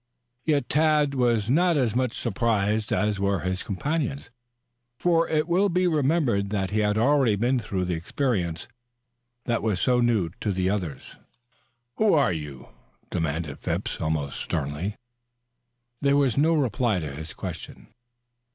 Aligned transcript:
Yet 0.45 0.67
Tad 0.67 1.13
was 1.13 1.47
not 1.47 1.77
as 1.77 1.95
much 1.95 2.17
surprised 2.17 2.91
as 2.91 3.19
were 3.19 3.41
his 3.41 3.61
companions, 3.61 4.31
for 4.97 5.29
it 5.29 5.47
will 5.47 5.69
be 5.69 5.85
remembered 5.85 6.51
he 6.71 6.83
already 6.83 7.33
had 7.33 7.39
been 7.39 7.59
through 7.59 7.85
the 7.85 7.93
experience 7.93 8.67
that 9.43 9.61
was 9.61 9.79
so 9.79 10.01
new 10.01 10.29
to 10.41 10.51
the 10.51 10.71
others. 10.71 11.17
"Who 11.97 12.15
are 12.15 12.33
you?" 12.33 12.69
demanded 13.11 13.57
Mr. 13.59 13.61
Phipps 13.61 14.01
almost 14.01 14.39
sternly. 14.39 14.95
There 16.01 16.17
was 16.17 16.35
no 16.35 16.55
reply 16.55 16.97
to 16.97 17.13
his 17.15 17.33
question. 17.33 17.89